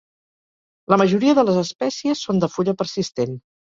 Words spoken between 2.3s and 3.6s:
de fulla persistent.